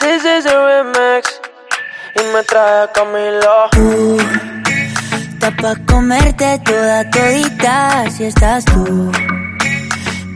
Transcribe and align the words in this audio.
This 0.00 0.24
is 0.24 0.46
a 0.46 0.56
remix 0.66 1.40
y 2.16 2.22
me 2.34 2.42
trae 2.44 2.88
Camilo. 2.94 3.68
Tú, 3.72 4.16
está 5.32 5.50
pa' 5.60 5.76
comerte 5.86 6.58
toda 6.64 7.08
todita 7.10 8.10
si 8.10 8.24
estás 8.24 8.64
tú. 8.64 9.10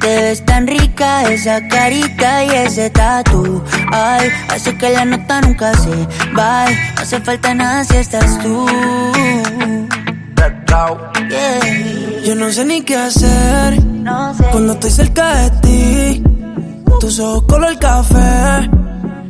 Te 0.01 0.21
ves 0.21 0.45
tan 0.45 0.67
rica 0.67 1.23
esa 1.31 1.67
carita 1.69 2.45
y 2.45 2.51
ese 2.51 2.91
tatu. 2.91 3.63
Ay, 3.91 4.29
hace 4.51 4.77
que 4.77 4.91
la 4.91 5.05
nota 5.05 5.41
nunca 5.41 5.73
se. 5.75 5.97
No 6.33 6.43
hace 7.01 7.21
falta 7.21 7.55
nada 7.55 7.85
si 7.85 7.97
estás 7.97 8.39
tú. 8.43 8.67
Yeah. 11.29 12.23
Yo 12.25 12.35
no 12.35 12.51
sé 12.51 12.65
ni 12.65 12.83
qué 12.83 12.97
hacer 12.97 13.83
No 13.85 14.35
sé. 14.35 14.45
cuando 14.51 14.73
estoy 14.75 14.91
cerca 14.91 15.35
de 15.37 15.51
ti. 15.63 16.23
Tus 17.01 17.19
ojos 17.19 17.45
color 17.49 17.79
café 17.79 18.69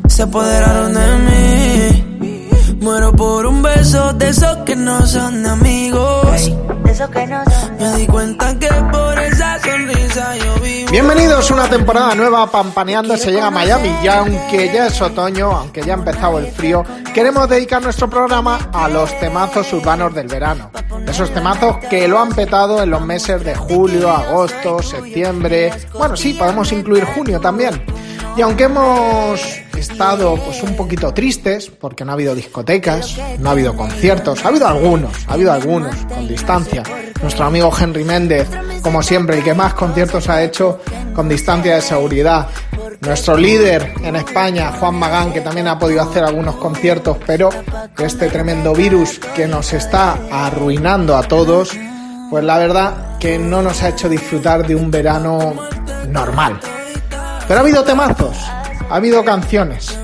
se 0.09 0.23
apoderaron 0.23 0.95
de 0.95 1.18
mí. 1.18 2.75
Muero 2.81 3.13
por 3.13 3.46
un 3.46 3.63
beso 3.63 4.13
de 4.13 4.29
esos 4.29 4.58
que 4.58 4.77
no 4.77 5.07
son 5.07 5.43
de 5.43 5.49
amigos. 5.49 6.53
De 6.85 6.93
eso 6.93 7.11
que 7.11 7.27
no 7.27 7.43
son. 7.44 7.77
Me 7.79 7.96
di 7.99 8.07
cuenta 8.07 8.58
que 8.58 8.68
por 8.68 9.18
esa 9.18 9.58
sonrisa 9.61 10.36
yo 10.36 10.54
vivo. 10.61 10.90
Bienvenidos 10.90 11.50
a 11.50 11.54
una 11.54 11.68
temporada 11.68 12.14
nueva 12.14 12.50
Pampaneando 12.50 13.17
se 13.17 13.32
llega 13.32 13.46
a 13.46 13.50
Miami 13.50 13.90
y 14.03 14.08
aunque 14.08 14.71
ya 14.72 14.86
es 14.89 15.00
otoño, 15.00 15.50
aunque 15.50 15.82
ya 15.82 15.94
ha 15.94 15.96
empezado 15.96 16.39
el 16.39 16.49
frío, 16.52 16.85
queremos 17.14 17.49
dedicar 17.49 17.82
nuestro 17.82 18.08
programa 18.08 18.58
a 18.72 18.89
los 18.89 19.18
temazos 19.18 19.72
urbanos 19.72 20.14
del 20.14 20.29
verano. 20.29 20.71
Esos 21.14 21.32
temazos 21.32 21.77
que 21.89 22.09
lo 22.09 22.18
han 22.18 22.31
petado 22.31 22.82
en 22.82 22.91
los 22.91 23.00
meses 23.00 23.45
de 23.45 23.55
julio, 23.55 24.11
agosto, 24.11 24.82
septiembre, 24.82 25.71
bueno 25.93 26.17
sí, 26.17 26.35
podemos 26.35 26.72
incluir 26.72 27.05
junio 27.05 27.41
también. 27.41 27.85
Y 28.36 28.43
aunque 28.43 28.64
hemos 28.64 29.41
estado 29.77 30.35
pues 30.35 30.61
un 30.64 30.75
poquito 30.75 31.14
tristes 31.14 31.71
porque 31.71 32.05
no 32.05 32.11
ha 32.11 32.14
habido 32.14 32.34
discotecas, 32.34 33.16
no 33.38 33.48
ha 33.48 33.53
habido 33.53 33.77
conciertos, 33.77 34.44
ha 34.44 34.48
habido 34.48 34.66
algunos, 34.66 35.12
ha 35.28 35.34
habido 35.34 35.53
algunos 35.53 35.94
con 35.94 36.27
distancia. 36.27 36.83
Nuestro 37.22 37.44
amigo 37.44 37.72
Henry 37.78 38.03
Méndez, 38.03 38.48
como 38.83 39.00
siempre, 39.00 39.38
el 39.38 39.44
que 39.44 39.55
más 39.55 39.72
conciertos 39.75 40.28
ha 40.28 40.42
hecho 40.42 40.81
con 41.14 41.28
distancia 41.28 41.77
de 41.77 41.81
seguridad. 41.81 42.48
Nuestro 43.06 43.36
líder 43.36 43.92
en 44.02 44.16
España, 44.16 44.72
Juan 44.80 44.94
Magán, 44.94 45.33
que 45.33 45.42
también 45.42 45.69
ha 45.69 45.78
podido 45.78 46.02
hacer 46.02 46.24
algunos 46.24 46.56
conciertos, 46.56 47.19
pero 47.27 47.50
este 47.98 48.28
tremendo 48.28 48.72
virus 48.72 49.20
que 49.34 49.47
nos 49.47 49.72
está 49.74 50.16
arruinando 50.33 51.16
a 51.16 51.22
todos, 51.22 51.77
pues 52.30 52.44
la 52.44 52.56
verdad 52.56 53.19
que 53.19 53.38
no 53.38 53.60
nos 53.60 53.82
ha 53.82 53.91
hecho 53.91 54.08
disfrutar 54.08 54.66
de 54.66 54.75
un 54.75 54.91
verano 54.91 55.55
normal. 56.08 56.58
Pero 57.47 57.60
ha 57.60 57.62
habido 57.62 57.84
temazos, 57.84 58.38
ha 58.88 58.94
habido 58.97 59.22
canciones. 59.22 59.98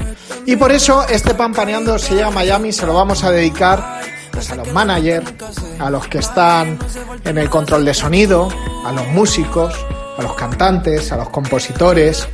Y 0.44 0.56
por 0.56 0.70
eso 0.70 1.06
este 1.08 1.34
Pampaneando 1.34 1.98
se 1.98 2.14
llega 2.14 2.26
a 2.26 2.30
Miami 2.30 2.72
se 2.72 2.84
lo 2.84 2.92
vamos 2.92 3.24
a 3.24 3.30
dedicar 3.30 4.00
pues, 4.30 4.50
a 4.50 4.56
los 4.56 4.72
managers, 4.72 5.32
a 5.78 5.88
los 5.88 6.06
que 6.06 6.18
están 6.18 6.78
en 7.24 7.38
el 7.38 7.48
control 7.48 7.84
de 7.84 7.94
sonido, 7.94 8.48
a 8.84 8.92
los 8.92 9.06
músicos, 9.08 9.74
a 10.18 10.22
los 10.22 10.34
cantantes, 10.34 11.12
a 11.12 11.16
los 11.16 11.30
compositores, 11.30 12.28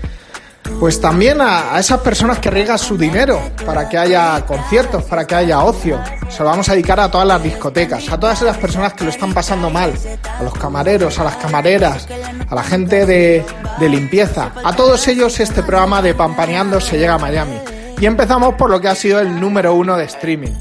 pues 0.79 1.01
también 1.01 1.41
a, 1.41 1.79
esas 1.79 2.01
personas 2.01 2.39
que 2.39 2.51
riegan 2.51 2.79
su 2.79 2.97
dinero 2.97 3.41
para 3.65 3.89
que 3.89 3.97
haya 3.99 4.45
conciertos, 4.47 5.03
para 5.05 5.27
que 5.27 5.35
haya 5.35 5.63
ocio. 5.65 5.99
Se 6.29 6.43
lo 6.43 6.51
vamos 6.51 6.69
a 6.69 6.73
dedicar 6.73 7.01
a 7.01 7.11
todas 7.11 7.27
las 7.27 7.43
discotecas, 7.43 8.11
a 8.11 8.19
todas 8.19 8.43
esas 8.43 8.57
personas 8.59 8.93
que 8.93 9.05
lo 9.05 9.11
están 9.11 9.33
pasando 9.33 9.71
mal, 9.71 9.93
a 10.39 10.43
los 10.43 10.53
camareros, 10.55 11.19
a 11.19 11.25
las 11.25 11.37
camareras, 11.37 12.07
a 12.49 12.55
la 12.55 12.63
gente 12.63 13.07
de, 13.07 13.45
limpieza. 13.81 14.53
A 14.65 14.75
todos 14.75 15.07
ellos 15.09 15.39
este 15.41 15.63
programa 15.63 16.03
de 16.03 16.15
Pampaneando 16.15 16.81
se 16.81 16.99
llega 16.99 17.15
a 17.15 17.19
Miami. 17.19 17.59
Y 17.99 18.07
empezamos 18.07 18.55
por 18.55 18.69
lo 18.69 18.81
que 18.81 18.89
ha 18.89 18.95
sido 18.95 19.21
el 19.21 19.41
número 19.41 19.75
uno 19.75 19.97
de 19.97 20.05
streaming, 20.05 20.53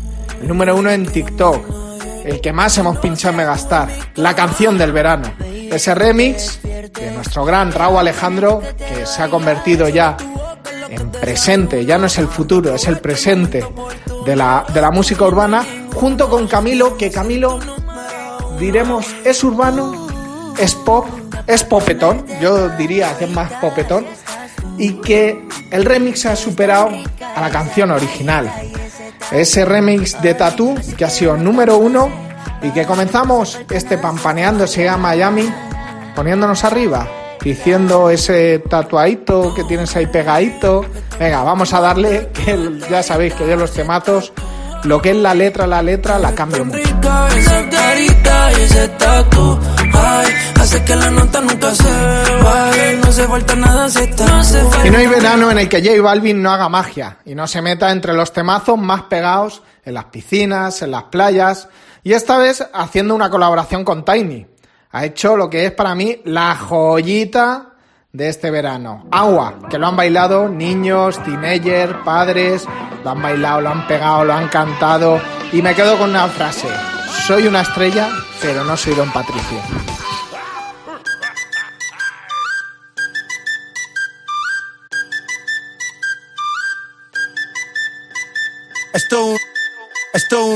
el 0.42 0.48
número 0.48 0.76
uno 0.76 0.90
en 0.90 1.06
TikTok, 1.06 1.66
el 2.24 2.40
que 2.40 2.54
más 2.54 2.78
hemos 2.78 2.98
pinchado 3.00 3.32
en 3.32 3.38
Megastar, 3.38 3.90
la 4.16 4.34
canción 4.34 4.78
del 4.78 4.94
verano. 4.94 5.34
Ese 5.42 5.94
remix 5.94 6.60
nuestro 7.16 7.46
gran 7.46 7.72
Raúl 7.72 7.98
Alejandro, 7.98 8.62
que 8.78 9.06
se 9.06 9.24
ha 9.24 9.30
convertido 9.30 9.88
ya 9.88 10.16
en 10.90 11.10
presente, 11.12 11.86
ya 11.86 11.98
no 11.98 12.06
es 12.08 12.18
el 12.18 12.28
futuro, 12.28 12.76
es 12.76 12.88
el 12.88 13.00
presente 13.00 13.66
de 14.26 14.36
la, 14.36 14.66
de 14.74 14.82
la 14.82 14.92
música 14.92 15.26
urbana, 15.26 15.66
junto 15.94 16.30
con 16.30 16.48
Camilo, 16.48 16.98
que 16.98 17.10
Camilo, 17.10 17.60
diremos, 18.60 19.08
es 19.24 19.44
urbano, 19.44 20.08
es 20.58 20.76
pop, 20.76 21.08
es 21.48 21.64
popetón, 21.64 22.26
yo 22.42 22.70
diría 22.70 23.18
que 23.18 23.26
es 23.26 23.32
más 23.32 23.52
popetón, 23.54 24.06
y 24.78 24.94
que 24.96 25.48
el 25.72 25.86
remix 25.86 26.26
ha 26.26 26.36
superado 26.36 26.90
a 27.36 27.42
la 27.42 27.50
canción 27.50 27.92
original. 27.92 28.52
Ese 29.32 29.66
remix 29.66 30.22
de 30.22 30.34
Tattoo 30.34 30.76
que 30.98 31.06
ha 31.06 31.10
sido 31.10 31.38
número 31.38 31.78
uno 31.78 32.10
y 32.62 32.72
que 32.72 32.86
comenzamos 32.86 33.60
este 33.70 33.98
pampaneándose 33.98 34.88
a 34.88 34.98
Miami 34.98 35.52
poniéndonos 36.16 36.64
arriba, 36.64 37.08
diciendo 37.44 38.10
ese 38.10 38.60
tatuadito 38.60 39.54
que 39.54 39.64
tienes 39.66 39.96
ahí 39.96 40.08
pegadito. 40.08 40.86
Venga, 41.20 41.44
vamos 41.44 41.74
a 41.74 41.82
darle, 41.82 42.30
que 42.34 42.80
ya 42.90 43.04
sabéis 43.04 43.34
que 43.34 43.48
yo 43.48 43.56
los 43.56 43.72
temazos, 43.72 44.34
lo 44.84 45.02
que 45.02 45.12
es 45.12 45.18
la 45.18 45.34
letra, 45.34 45.68
la 45.68 45.82
letra, 45.82 46.18
la 46.18 46.34
cambio 46.34 46.66
mucho. 46.66 46.80
Y 54.84 54.90
no 54.90 54.98
hay 54.98 55.08
verano 55.08 55.52
en 55.52 55.60
el 55.60 55.70
que 55.70 55.84
J 55.84 56.02
Balvin 56.02 56.42
no 56.42 56.52
haga 56.52 56.70
magia 56.70 57.18
y 57.26 57.36
no 57.36 57.48
se 57.48 57.62
meta 57.62 57.92
entre 57.92 58.14
los 58.14 58.34
temazos 58.34 58.78
más 58.78 59.04
pegados 59.04 59.62
en 59.84 59.94
las 59.94 60.06
piscinas, 60.06 60.82
en 60.82 60.92
las 60.92 61.04
playas 61.04 61.68
y 62.04 62.14
esta 62.14 62.38
vez 62.38 62.64
haciendo 62.74 63.16
una 63.16 63.30
colaboración 63.30 63.84
con 63.84 64.06
Tiny. 64.06 64.46
Ha 64.96 65.04
hecho 65.04 65.36
lo 65.36 65.50
que 65.50 65.66
es 65.66 65.72
para 65.74 65.94
mí 65.94 66.22
la 66.24 66.56
joyita 66.56 67.74
de 68.14 68.30
este 68.30 68.50
verano. 68.50 69.10
Agua, 69.12 69.60
que 69.70 69.78
lo 69.78 69.88
han 69.88 69.98
bailado 69.98 70.48
niños, 70.48 71.22
teenagers, 71.22 71.98
padres, 72.06 72.66
lo 73.04 73.10
han 73.10 73.22
bailado, 73.22 73.60
lo 73.60 73.70
han 73.72 73.88
pegado, 73.88 74.24
lo 74.24 74.32
han 74.32 74.48
cantado 74.48 75.20
y 75.52 75.62
me 75.62 75.76
quedo 75.76 75.98
con 75.98 76.12
una 76.12 76.30
frase. 76.30 76.70
Soy 77.28 77.46
una 77.46 77.60
estrella, 77.60 78.08
pero 78.42 78.64
no 78.64 78.78
soy 78.78 78.96
don 78.96 79.12
Patricio. 79.12 79.60
Esto 88.94 89.36
esto 90.14 90.56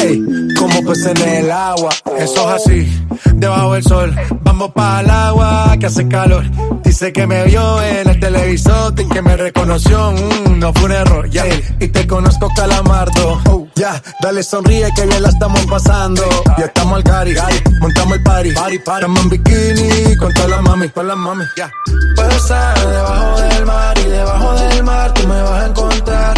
Ey, 0.00 0.22
como 0.58 0.82
peces 0.84 1.20
en 1.20 1.28
el 1.28 1.50
agua. 1.50 1.90
Eso 2.18 2.54
es 2.54 2.62
así, 2.62 3.06
debajo 3.34 3.74
del 3.74 3.82
sol. 3.82 4.14
Vamos 4.42 4.70
para 4.72 5.00
el 5.00 5.10
agua 5.10 5.76
que 5.78 5.86
hace 5.86 6.08
calor. 6.08 6.44
Dice 6.84 7.12
que 7.12 7.26
me 7.26 7.44
vio 7.44 7.82
en 7.82 8.08
el 8.08 8.20
televisor 8.20 8.94
y 8.98 9.08
que 9.08 9.22
me 9.22 9.36
reconoció. 9.36 10.12
mm, 10.12 10.58
no 10.58 10.72
fue 10.72 10.84
un 10.84 10.92
error, 10.92 11.30
ya. 11.30 11.44
Y 11.78 11.88
te 11.88 12.06
conozco, 12.06 12.48
calamardo. 12.56 13.40
Oh, 13.46 13.66
ya, 13.74 14.02
dale 14.20 14.42
sonríe 14.42 14.88
que 14.94 15.06
bien 15.06 15.22
la 15.22 15.28
estamos 15.28 15.64
pasando. 15.66 16.22
Ya 16.58 16.64
estamos 16.64 16.96
al 16.96 17.04
cari, 17.04 17.34
montamos 17.80 18.16
el 18.16 18.22
party. 18.22 18.52
party, 18.52 18.78
party. 18.78 19.04
Estamos 19.04 19.22
en 19.22 19.28
bikini 19.30 20.16
con 20.16 20.32
todas 20.34 20.50
las 20.50 20.62
mami, 20.62 20.88
con 20.88 21.08
las 21.08 21.16
mami, 21.16 21.44
ya. 21.56 21.70
Puedo 22.16 22.30
estar 22.30 22.88
debajo 22.88 23.40
del 23.42 23.66
mar 23.66 23.98
y 23.98 24.04
debajo 24.04 24.54
del 24.54 24.84
mar 24.84 25.14
tú 25.14 25.28
me 25.28 25.42
vas 25.42 25.62
a 25.62 25.66
encontrar. 25.66 26.37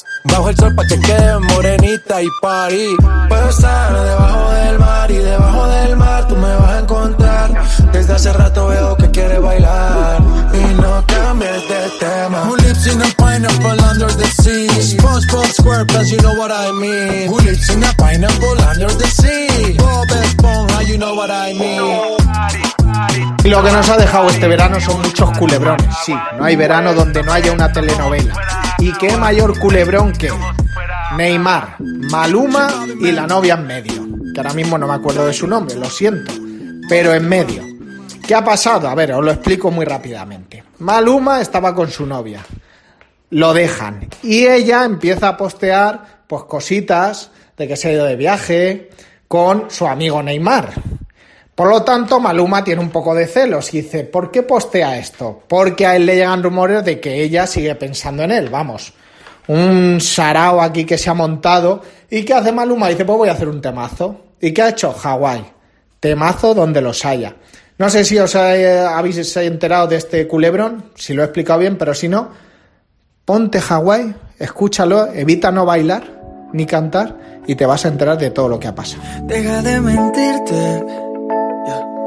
Bajo 0.23 0.49
el 0.49 0.55
sol 0.57 0.75
pa' 0.75 0.85
que 0.85 0.99
quede 0.99 1.39
morenita 1.39 2.21
y 2.21 2.27
party. 2.41 2.95
Puedo 3.29 3.49
estar 3.49 3.93
debajo 3.93 4.51
del 4.51 4.79
mar 4.79 5.11
y 5.11 5.17
debajo 5.17 5.67
del 5.67 5.95
mar 5.97 6.27
tú 6.27 6.35
me 6.35 6.55
vas 6.55 6.71
a 6.71 6.79
encontrar. 6.79 7.63
Desde 7.91 8.13
hace 8.13 8.33
rato 8.33 8.67
veo 8.67 8.97
que 8.97 9.11
quieres 9.11 9.41
bailar 9.41 10.21
y 10.53 10.81
no 10.81 11.05
cambies 11.07 11.67
de 11.69 11.89
tema. 11.99 12.43
Who 12.47 12.55
lives 12.57 12.87
in 12.87 13.01
a 13.01 13.05
pineapple 13.17 13.81
under 13.91 14.11
the 14.15 14.27
sea? 14.41 14.67
SpongeBob 14.81 15.45
SquarePants, 15.45 16.11
you 16.11 16.17
know 16.21 16.33
what 16.35 16.51
I 16.51 16.71
mean. 16.71 17.27
Who 17.29 17.39
lives 17.39 17.69
in 17.69 17.83
a 17.83 17.93
pineapple 17.97 18.61
under 18.69 18.91
the 18.93 19.07
sea? 19.07 19.50
Lo 23.43 23.63
que 23.63 23.71
nos 23.71 23.89
ha 23.89 23.97
dejado 23.97 24.29
este 24.29 24.47
verano 24.47 24.79
son 24.79 25.01
muchos 25.01 25.35
culebrones. 25.37 25.87
Sí, 26.05 26.13
no 26.37 26.43
hay 26.45 26.55
verano 26.55 26.93
donde 26.93 27.23
no 27.23 27.33
haya 27.33 27.51
una 27.51 27.71
telenovela. 27.71 28.35
Y 28.77 28.93
qué 28.93 29.17
mayor 29.17 29.57
culebrón 29.59 30.13
que 30.13 30.29
Neymar, 31.17 31.75
Maluma 31.79 32.85
y 32.99 33.11
la 33.11 33.25
novia 33.25 33.55
en 33.55 33.65
medio. 33.67 34.07
Que 34.33 34.39
ahora 34.39 34.53
mismo 34.53 34.77
no 34.77 34.87
me 34.87 34.93
acuerdo 34.93 35.25
de 35.25 35.33
su 35.33 35.47
nombre, 35.47 35.75
lo 35.75 35.89
siento. 35.89 36.31
Pero 36.87 37.13
en 37.13 37.27
medio. 37.27 37.63
¿Qué 38.25 38.35
ha 38.35 38.43
pasado? 38.43 38.87
A 38.87 38.95
ver, 38.95 39.13
os 39.13 39.25
lo 39.25 39.31
explico 39.31 39.71
muy 39.71 39.85
rápidamente. 39.85 40.63
Maluma 40.79 41.41
estaba 41.41 41.73
con 41.73 41.89
su 41.89 42.05
novia. 42.05 42.45
Lo 43.31 43.53
dejan. 43.53 44.07
Y 44.21 44.45
ella 44.45 44.83
empieza 44.85 45.29
a 45.29 45.37
postear 45.37 46.23
pues 46.27 46.43
cositas 46.43 47.31
de 47.57 47.67
que 47.67 47.75
se 47.75 47.89
ha 47.89 47.93
ido 47.93 48.05
de 48.05 48.15
viaje 48.15 48.89
con 49.27 49.71
su 49.71 49.87
amigo 49.87 50.21
Neymar. 50.21 50.73
Por 51.55 51.69
lo 51.69 51.83
tanto, 51.83 52.19
Maluma 52.19 52.63
tiene 52.63 52.81
un 52.81 52.89
poco 52.89 53.13
de 53.13 53.27
celos 53.27 53.73
y 53.73 53.81
dice, 53.81 54.03
¿por 54.03 54.31
qué 54.31 54.43
postea 54.43 54.97
esto? 54.97 55.43
Porque 55.47 55.85
a 55.85 55.95
él 55.95 56.05
le 56.05 56.15
llegan 56.15 56.41
rumores 56.41 56.83
de 56.83 56.99
que 56.99 57.21
ella 57.21 57.45
sigue 57.45 57.75
pensando 57.75 58.23
en 58.23 58.31
él, 58.31 58.49
vamos. 58.49 58.93
Un 59.47 59.99
sarao 59.99 60.61
aquí 60.61 60.85
que 60.85 60.97
se 60.97 61.09
ha 61.09 61.13
montado. 61.13 61.81
¿Y 62.09 62.23
qué 62.23 62.33
hace 62.33 62.51
Maluma? 62.51 62.87
Dice, 62.87 63.05
pues 63.05 63.17
voy 63.17 63.29
a 63.29 63.33
hacer 63.33 63.49
un 63.49 63.61
temazo. 63.61 64.21
¿Y 64.39 64.53
qué 64.53 64.61
ha 64.61 64.69
hecho? 64.69 64.93
Hawái. 64.93 65.45
Temazo 65.99 66.53
donde 66.53 66.81
los 66.81 67.05
haya. 67.05 67.35
No 67.77 67.89
sé 67.89 68.05
si 68.05 68.17
os 68.17 68.35
habéis 68.35 69.35
enterado 69.37 69.87
de 69.87 69.97
este 69.97 70.27
culebrón, 70.27 70.91
si 70.95 71.13
lo 71.13 71.23
he 71.23 71.25
explicado 71.25 71.59
bien, 71.59 71.77
pero 71.77 71.93
si 71.93 72.07
no, 72.07 72.29
ponte 73.25 73.59
Hawái, 73.59 74.13
escúchalo, 74.37 75.07
evita 75.13 75.51
no 75.51 75.65
bailar 75.65 76.03
ni 76.53 76.65
cantar 76.65 77.41
y 77.47 77.55
te 77.55 77.65
vas 77.65 77.85
a 77.85 77.87
enterar 77.87 78.17
de 78.17 78.29
todo 78.29 78.49
lo 78.49 78.59
que 78.59 78.67
ha 78.67 78.75
pasado. 78.75 79.01
Deja 79.23 79.61
de 79.63 79.81
mentirte. 79.81 81.10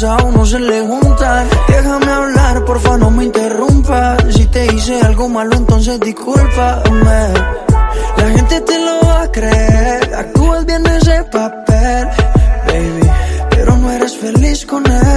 problemas 0.00 0.04
a 0.04 0.24
uno 0.24 0.46
se 0.46 0.58
le 0.58 0.80
juntan. 0.82 1.48
Déjame 1.68 2.12
hablar, 2.12 2.64
porfa, 2.64 2.96
no 2.96 3.10
me 3.10 3.24
interrumpas. 3.24 4.22
Si 4.34 4.46
te 4.46 4.66
hice 4.74 5.00
algo 5.00 5.28
malo, 5.28 5.56
entonces 5.56 6.00
discúlpame. 6.00 7.34
La 8.16 8.30
gente 8.36 8.60
te 8.60 8.78
lo 8.78 9.00
va 9.06 9.22
a 9.22 9.32
creer. 9.32 10.14
Actúas 10.14 10.64
bien 10.66 10.86
ese 10.86 11.24
papel, 11.24 12.08
baby. 12.66 13.10
Pero 13.50 13.76
no 13.76 13.90
eres 13.90 14.16
feliz 14.16 14.66
con 14.66 14.86
él. 14.86 15.09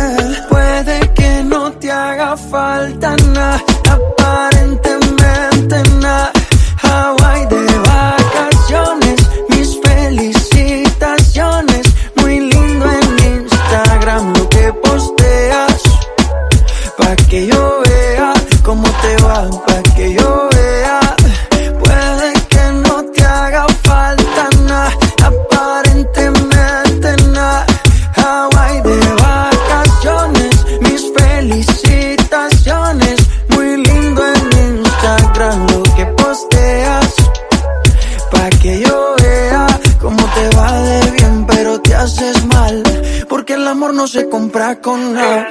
Se 44.14 44.30
compra 44.30 44.80
con 44.80 45.16
nada. 45.16 45.48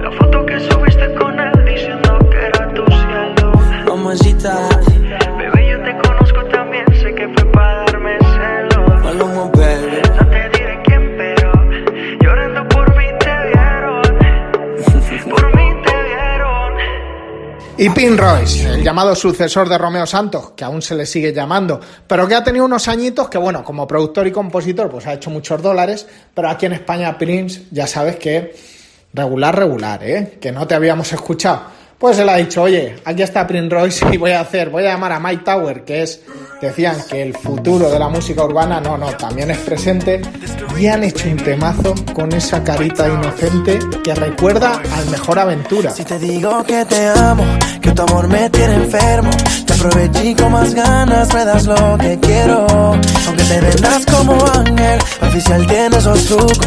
La 0.00 0.12
foto 0.12 0.46
que 0.46 0.60
subiste 0.60 1.12
con 1.14 1.40
él 1.40 1.64
diciendo 1.64 2.18
que 2.30 2.38
era 2.38 2.72
tu 2.72 2.84
cielo. 2.86 3.52
Mamacita. 3.88 4.71
Y 17.82 17.90
Pin 17.90 18.16
Royce, 18.16 18.74
el 18.74 18.84
llamado 18.84 19.12
sucesor 19.16 19.68
de 19.68 19.76
Romeo 19.76 20.06
Santos, 20.06 20.52
que 20.52 20.62
aún 20.62 20.80
se 20.80 20.94
le 20.94 21.04
sigue 21.04 21.32
llamando, 21.32 21.80
pero 22.06 22.28
que 22.28 22.36
ha 22.36 22.44
tenido 22.44 22.64
unos 22.64 22.86
añitos 22.86 23.28
que, 23.28 23.38
bueno, 23.38 23.64
como 23.64 23.88
productor 23.88 24.24
y 24.28 24.30
compositor, 24.30 24.88
pues 24.88 25.04
ha 25.08 25.14
hecho 25.14 25.30
muchos 25.30 25.60
dólares, 25.60 26.06
pero 26.32 26.48
aquí 26.48 26.66
en 26.66 26.74
España 26.74 27.18
Prince, 27.18 27.64
ya 27.72 27.88
sabes 27.88 28.14
que 28.18 28.54
regular, 29.12 29.58
regular, 29.58 30.00
¿eh? 30.04 30.38
Que 30.40 30.52
no 30.52 30.64
te 30.64 30.76
habíamos 30.76 31.12
escuchado. 31.12 31.62
Pues 32.02 32.18
él 32.18 32.28
ha 32.28 32.34
dicho, 32.34 32.62
oye, 32.62 32.96
aquí 33.04 33.22
está 33.22 33.46
Prince 33.46 33.68
Royce 33.68 34.04
y 34.10 34.16
voy 34.16 34.32
a 34.32 34.40
hacer, 34.40 34.70
voy 34.70 34.82
a 34.82 34.88
llamar 34.88 35.12
a 35.12 35.20
Mike 35.20 35.44
Tower, 35.44 35.84
que 35.84 36.02
es, 36.02 36.20
decían 36.60 36.96
que 37.08 37.22
el 37.22 37.32
futuro 37.32 37.88
de 37.88 37.96
la 37.96 38.08
música 38.08 38.44
urbana, 38.44 38.80
no, 38.80 38.98
no, 38.98 39.06
también 39.16 39.52
es 39.52 39.58
presente, 39.58 40.20
y 40.76 40.88
han 40.88 41.04
hecho 41.04 41.28
un 41.28 41.36
temazo 41.36 41.94
con 42.12 42.32
esa 42.32 42.64
carita 42.64 43.06
inocente 43.06 43.78
que 44.02 44.16
recuerda 44.16 44.82
al 44.96 45.10
mejor 45.10 45.38
aventura. 45.38 45.92
Si 45.92 46.04
te 46.04 46.18
digo 46.18 46.64
que 46.64 46.84
te 46.86 47.06
amo, 47.06 47.44
que 47.80 47.92
tu 47.92 48.02
amor 48.02 48.26
me 48.26 48.50
tiene 48.50 48.74
enfermo, 48.74 49.30
te 49.64 49.72
aproveché 49.72 50.34
con 50.34 50.50
más 50.50 50.74
ganas 50.74 51.32
me 51.32 51.44
das 51.44 51.66
lo 51.66 51.96
que 51.98 52.18
quiero, 52.18 52.66
aunque 52.66 53.44
te 53.44 53.60
vendas 53.60 54.06
como 54.06 54.44
ángel, 54.44 54.98
oficial 55.22 55.64
tiene 55.68 55.96
esos 55.96 56.24
trucos 56.24 56.66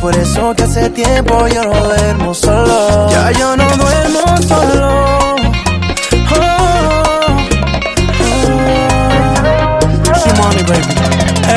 por 0.00 0.16
eso 0.16 0.54
que 0.54 0.62
hace 0.62 0.88
tiempo 0.90 1.46
yo 1.48 1.62
no 1.64 1.84
duermo 1.84 2.34
solo. 2.34 3.10
Ya 3.10 3.30
yo 3.32 3.56
no 3.56 3.68
duermo 3.76 4.42
solo. 4.48 5.36
Oh, 6.32 6.40
oh. 7.16 7.30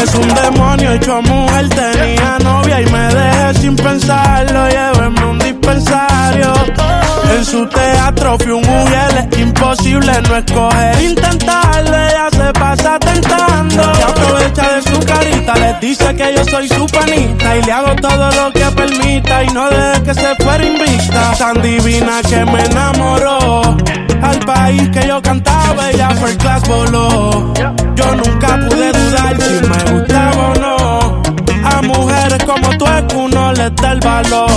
Es 0.02 0.16
un 0.16 0.28
demonio 0.28 0.92
hecho 0.94 1.22
mujer, 1.22 1.70
tenía 1.70 2.38
novia 2.44 2.82
y 2.82 2.86
me 2.88 3.14
dejé 3.14 3.54
sin 3.62 3.76
pensarlo, 3.76 4.68
llevo 4.68 5.04
en 5.04 5.24
un 5.24 5.40
dispensario. 5.40 6.54
En 7.34 7.44
su 7.46 7.66
teatro 7.66 8.38
fui 8.38 8.52
un 8.52 8.62
mujer, 8.62 9.28
es 9.32 9.40
imposible 9.40 10.14
no 10.30 10.36
escoger. 10.36 11.02
Intentarle, 11.02 12.08
ya 12.12 12.30
se 12.30 12.54
pasa 12.54 13.00
tentando. 13.00 13.82
Y 13.82 14.02
aprovecha 14.04 14.74
de 14.76 14.82
su 14.84 15.00
carita, 15.00 15.56
le 15.56 15.74
dice 15.82 16.16
que 16.16 16.36
yo 16.36 16.46
soy 16.46 16.68
su 16.70 16.86
panita. 16.86 17.58
Y 17.58 17.64
le 17.64 17.72
hago 17.72 17.96
todo 17.96 18.32
lo 18.32 18.54
que 18.54 18.66
permita 18.76 19.44
y 19.44 19.48
no 19.48 19.68
deje 19.68 20.04
que 20.04 20.14
se 20.14 20.36
fuera 20.36 20.64
invista. 20.64 21.34
Tan 21.40 21.62
divina 21.62 22.22
que 22.22 22.46
me 22.46 22.66
enamoró. 22.66 23.78
Al 24.22 24.40
país 24.46 24.90
que 24.90 25.08
yo 25.08 25.20
cantaba, 25.22 25.90
ella 25.90 26.10
fue 26.12 26.38
class 26.38 26.68
voló. 26.68 27.54
Yo 27.96 28.16
nunca 28.16 28.60
pude 28.70 28.92
dudar 28.92 29.42
si 29.42 29.68
me 29.68 29.92
gustaba 29.92 30.50
o 30.50 30.56
no. 30.56 31.22
A 31.66 31.82
mujeres 31.82 32.44
como 32.44 32.78
tú 32.78 32.86
es 32.86 33.04
que 33.04 33.16
uno 33.16 33.54
le 33.54 33.70
da 33.72 33.92
el 33.92 34.00
valor. 34.02 34.53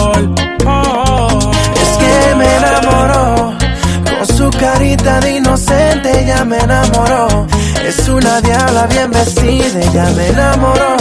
Ya 6.37 6.45
me 6.45 6.59
enamoró. 6.59 7.47
Es 7.85 8.09
una 8.09 8.41
diabla 8.41 8.87
bien 8.87 9.11
vestida, 9.11 9.81
ya 9.93 10.11
me 10.17 10.29
enamoró. 10.29 10.97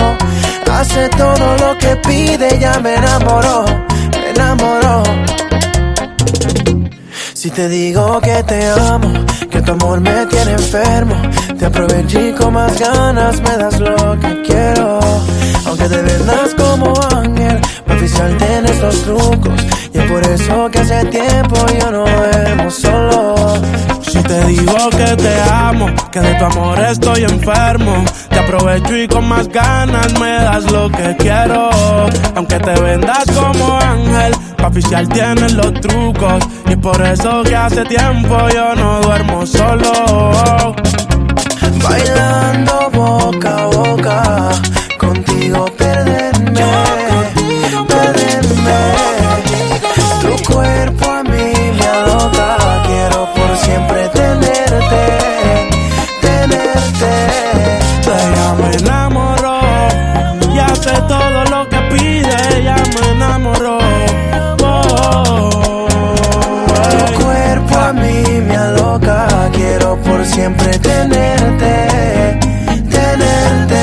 Hace 0.72 1.10
todo 1.10 1.58
lo 1.58 1.78
que 1.78 1.96
pide, 2.08 2.60
ya 2.60 2.80
me 2.80 2.96
enamoró, 2.96 3.66
me 4.12 4.30
enamoró. 4.30 5.04
Si 7.34 7.50
te 7.50 7.70
digo 7.70 8.20
que 8.20 8.44
te 8.44 8.68
amo, 8.68 9.12
que 9.50 9.62
tu 9.62 9.72
amor 9.72 10.02
me 10.02 10.26
tiene 10.26 10.52
enfermo, 10.52 11.16
te 11.58 11.66
aproveché 11.66 12.34
con 12.34 12.54
más 12.54 12.78
ganas, 12.80 13.40
me 13.42 13.58
das 13.58 13.80
lo 13.80 14.20
que 14.20 14.42
quiero. 14.42 15.00
Aunque 15.66 15.88
te 15.88 16.02
vendas 16.02 16.54
como 16.56 16.94
ángel, 17.16 17.62
mi 17.88 17.94
oficial 17.96 18.38
tienes 18.38 18.82
los 18.82 19.02
trucos 19.04 19.62
y 19.94 19.98
es 19.98 20.12
por 20.12 20.24
eso 20.28 20.70
que 20.72 20.80
hace 20.80 21.06
tiempo 21.06 21.56
yo 21.80 21.92
no 21.92 22.06
duermo 22.06 22.70
solo. 22.70 23.36
Si 24.16 24.24
te 24.24 24.46
digo 24.46 24.90
que 24.92 25.16
te 25.18 25.42
amo, 25.42 25.88
que 26.10 26.22
de 26.22 26.36
tu 26.36 26.46
amor 26.46 26.80
estoy 26.80 27.26
enfermo, 27.26 28.06
te 28.30 28.40
aprovecho 28.40 28.96
y 28.96 29.10
con 29.10 29.28
más 29.28 29.46
ganas 29.50 30.18
me 30.18 30.32
das 30.32 30.72
lo 30.72 30.90
que 30.90 31.18
quiero. 31.18 31.70
Aunque 32.34 32.58
te 32.60 32.80
vendas 32.80 33.26
como 33.36 33.78
ángel, 33.78 34.34
pa' 34.56 34.68
oficial 34.68 35.10
tienes 35.10 35.52
los 35.52 35.74
trucos. 35.82 36.46
Y 36.72 36.78
por 36.78 37.02
eso 37.06 37.44
que 37.44 37.58
hace 37.58 37.84
tiempo 37.84 38.38
yo 38.54 38.74
no 38.76 39.02
duermo 39.02 39.46
solo. 39.46 40.74
Bailando 41.84 42.90
boca 42.94 43.64
a 43.64 43.66
boca, 43.66 44.50
contigo 44.98 45.66
perderme. 45.78 46.15
Siempre 70.46 70.78
tenerte, 70.78 72.40
tenerte. 72.92 73.82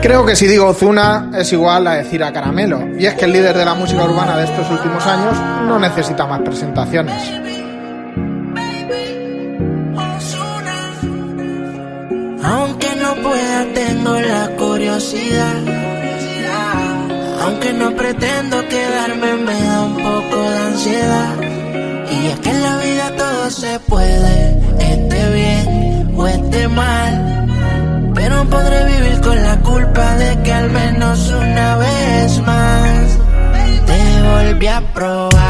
Creo 0.00 0.24
que 0.24 0.36
si 0.36 0.46
digo 0.46 0.72
Zuna 0.72 1.32
es 1.36 1.52
igual 1.52 1.84
a 1.88 1.94
decir 1.94 2.22
a 2.22 2.32
Caramelo, 2.32 2.96
y 2.96 3.06
es 3.06 3.14
que 3.14 3.24
el 3.24 3.32
líder 3.32 3.56
de 3.56 3.64
la 3.64 3.74
música 3.74 4.04
urbana 4.04 4.36
de 4.36 4.44
estos 4.44 4.70
últimos 4.70 5.04
años 5.04 5.36
no 5.66 5.80
necesita 5.80 6.26
más 6.26 6.40
presentaciones. 6.42 7.20
Aunque 12.44 12.94
no 13.02 13.14
pueda, 13.16 13.66
tengo 13.74 14.20
la 14.20 14.48
curiosidad. 14.56 15.56
Aunque 17.42 17.72
no 17.72 17.90
pretendo 17.96 18.56
quedarme, 18.68 19.32
me 19.44 19.60
da 19.60 19.82
un 19.82 19.96
poco 19.96 20.50
de 20.50 20.58
ansiedad. 20.58 21.34
Y 22.10 22.26
es 22.26 22.38
que 22.40 22.50
en 22.50 22.62
la 22.62 22.78
vida 22.78 23.16
todo 23.16 23.50
se 23.50 23.78
mal. 26.80 27.12
Pero 28.14 28.44
podré 28.54 28.78
vivir 28.94 29.20
con 29.20 29.36
la 29.48 29.56
culpa 29.70 30.06
de 30.22 30.30
que 30.42 30.52
al 30.52 30.70
menos 30.70 31.16
una 31.30 31.76
vez 31.76 32.40
más 32.42 33.18
te 33.88 34.00
volví 34.30 34.66
a 34.66 34.80
probar. 34.94 35.47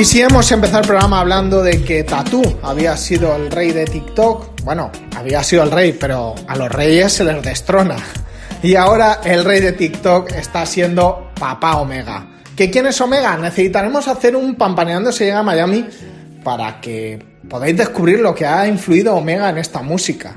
Y 0.00 0.06
si 0.06 0.22
hemos 0.22 0.50
empezado 0.50 0.80
el 0.80 0.86
programa 0.86 1.20
hablando 1.20 1.62
de 1.62 1.84
que 1.84 2.04
Tatú 2.04 2.40
había 2.62 2.96
sido 2.96 3.36
el 3.36 3.50
rey 3.50 3.70
de 3.72 3.84
TikTok, 3.84 4.62
bueno, 4.64 4.90
había 5.14 5.44
sido 5.44 5.62
el 5.62 5.70
rey, 5.70 5.92
pero 5.92 6.34
a 6.48 6.56
los 6.56 6.72
reyes 6.72 7.12
se 7.12 7.22
les 7.22 7.42
destrona. 7.42 7.96
Y 8.62 8.76
ahora 8.76 9.20
el 9.22 9.44
rey 9.44 9.60
de 9.60 9.72
TikTok 9.72 10.32
está 10.32 10.64
siendo 10.64 11.32
Papá 11.38 11.76
Omega. 11.76 12.26
¿Que 12.56 12.70
quién 12.70 12.86
es 12.86 12.98
Omega? 13.02 13.36
Necesitaremos 13.36 14.08
hacer 14.08 14.36
un 14.36 14.54
Pampaneando 14.54 15.12
se 15.12 15.26
llega 15.26 15.40
a 15.40 15.42
Miami 15.42 15.86
para 16.42 16.80
que 16.80 17.22
podáis 17.46 17.76
descubrir 17.76 18.20
lo 18.20 18.34
que 18.34 18.46
ha 18.46 18.66
influido 18.66 19.14
Omega 19.14 19.50
en 19.50 19.58
esta 19.58 19.82
música. 19.82 20.34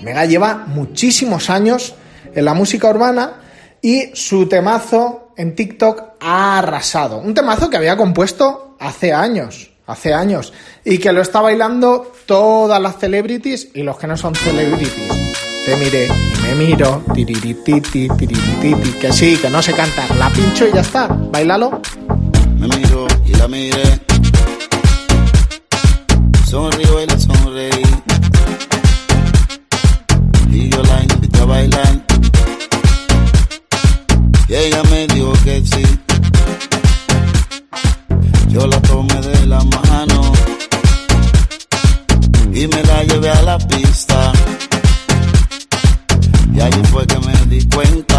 Omega 0.00 0.24
lleva 0.24 0.54
muchísimos 0.68 1.50
años 1.50 1.96
en 2.32 2.44
la 2.44 2.54
música 2.54 2.88
urbana 2.88 3.40
y 3.82 4.12
su 4.14 4.48
temazo 4.48 5.32
en 5.36 5.56
TikTok 5.56 6.12
ha 6.20 6.58
arrasado. 6.60 7.18
Un 7.18 7.34
temazo 7.34 7.68
que 7.68 7.76
había 7.76 7.96
compuesto 7.96 8.69
hace 8.80 9.12
años, 9.12 9.70
hace 9.86 10.12
años, 10.12 10.52
y 10.84 10.98
que 10.98 11.12
lo 11.12 11.20
está 11.20 11.40
bailando 11.40 12.12
todas 12.26 12.80
las 12.80 12.98
celebrities 12.98 13.68
y 13.74 13.82
los 13.82 13.98
que 13.98 14.06
no 14.06 14.16
son 14.16 14.34
celebrities. 14.34 14.92
Te 15.66 15.76
miré 15.76 16.06
y 16.06 16.42
me 16.42 16.54
miro, 16.66 17.04
tirirititi, 17.14 18.08
tirirititi, 18.08 18.92
que 18.98 19.12
sí, 19.12 19.36
que 19.36 19.50
no 19.50 19.62
sé 19.62 19.74
cantar, 19.74 20.16
la 20.16 20.30
pincho 20.30 20.66
y 20.66 20.72
ya 20.72 20.80
está, 20.80 21.06
bailalo. 21.06 21.80
Me 22.58 22.66
miro 22.68 23.06
y 23.26 23.34
la 23.34 23.46
miré. 23.46 24.00
Sonrío 26.46 27.02
y 27.02 27.06
la 27.06 27.18
sonreí. 27.18 27.82
Y 30.50 30.68
yo 30.70 30.82
la 30.82 31.02
invité 31.02 31.40
a 31.40 31.44
bailar. 31.44 32.04
Y 34.48 34.54
ella 34.54 34.82
me 34.90 35.06
dijo 35.06 35.32
que 35.44 35.62
sí. 35.64 36.09
Yo 38.50 38.66
la 38.66 38.80
tomé 38.82 39.20
de 39.20 39.46
la 39.46 39.62
mano. 39.64 40.32
Y 42.52 42.66
me 42.66 42.82
la 42.82 43.04
llevé 43.04 43.30
a 43.30 43.42
la 43.42 43.58
pista. 43.58 44.32
Y 46.54 46.60
allí 46.60 46.82
fue 46.90 47.06
que 47.06 47.18
me 47.20 47.46
di 47.46 47.68
cuenta 47.68 48.09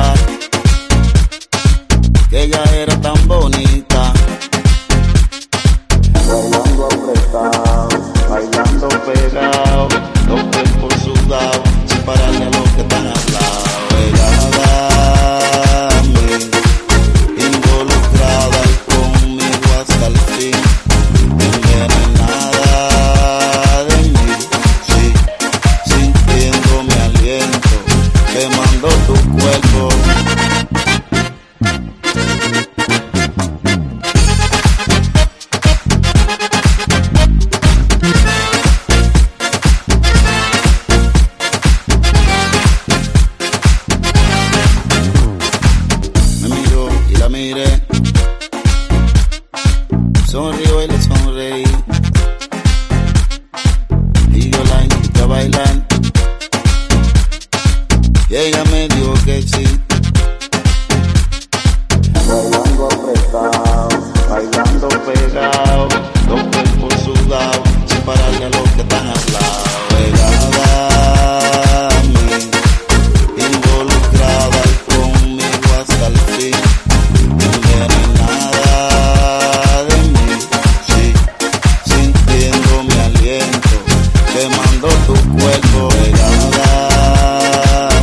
quemando 84.34 84.88
tu 85.08 85.14
cuerpo. 85.38 85.90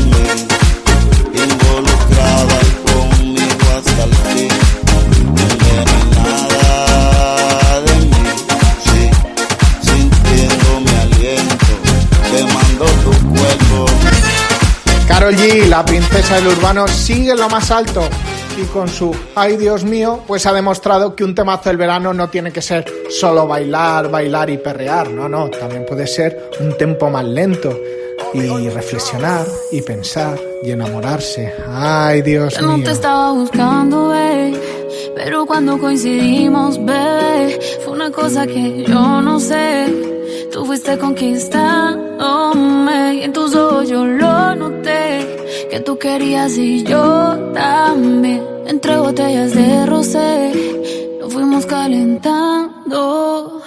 Mí, 0.05 0.23
involucrada 1.35 2.57
y 2.63 2.71
conmigo 2.91 3.65
hasta 3.77 4.03
el 4.05 4.15
fin. 4.15 4.53
Envenenada 5.51 6.61
de 7.81 7.95
mí, 8.07 8.23
sí, 8.85 9.03
sintiendo 9.83 10.69
mi 10.81 10.93
aliento, 11.01 11.73
quemando 12.31 12.85
tu 13.05 13.13
cuerpo. 13.35 13.79
Carol 15.07 15.35
G, 15.35 15.67
la 15.67 15.85
princesa 15.85 16.37
del 16.37 16.49
urbano, 16.49 16.87
sigue 16.89 17.33
en 17.33 17.39
lo 17.39 17.49
más 17.49 17.71
alto 17.71 18.09
y 18.61 18.65
con 18.65 18.89
su 18.89 19.15
ay 19.37 19.57
Dios 19.57 19.85
mío, 19.85 20.23
pues 20.27 20.45
ha 20.47 20.53
demostrado 20.53 21.15
que 21.15 21.25
un 21.25 21.35
temazo 21.35 21.69
del 21.71 21.77
verano 21.77 22.13
no 22.13 22.29
tiene 22.29 22.51
que 22.53 22.61
ser 22.61 22.98
solo 23.11 23.47
bailar, 23.47 24.11
bailar 24.11 24.51
y 24.51 24.59
perrear, 24.59 25.11
no, 25.11 25.29
no, 25.29 25.49
también 25.51 25.85
puede 25.87 26.07
ser 26.07 26.51
un 26.61 26.77
tempo 26.77 27.09
más 27.11 27.25
lento 27.25 27.77
y 28.35 28.69
reflexionar 28.69 29.47
y 29.73 29.81
pensar 29.83 30.39
y 30.63 30.71
enamorarse. 30.71 31.53
Ay 31.69 32.23
Dios 32.23 32.55
Yo 32.55 32.63
no 32.63 32.77
mío. 32.77 32.85
te 32.85 32.93
estaba 32.93 33.33
buscando, 33.33 34.09
babe, 34.09 34.55
pero 35.15 35.47
cuando 35.47 35.79
coincidimos, 35.79 36.79
bebé, 36.85 37.59
fue 37.85 37.93
una 37.95 38.11
cosa 38.11 38.47
que 38.47 38.85
yo 38.85 39.21
no 39.23 39.41
sé. 39.41 39.87
Tú 40.53 40.65
fuiste 40.65 40.97
conquistándome 40.99 43.15
y 43.17 43.23
en 43.23 43.33
tus 43.33 43.55
ojos 43.55 43.89
yo 43.89 44.05
lo 44.05 44.55
noté. 44.55 45.37
Que 45.71 45.81
tú 45.81 45.99
querías 45.99 46.57
y 46.57 46.83
yo 46.85 47.51
también. 47.55 48.43
Entre 48.67 48.97
botellas 48.99 49.55
de 49.55 49.87
rosé, 49.87 50.53
fuimos 51.49 51.65
calentando. 51.65 53.63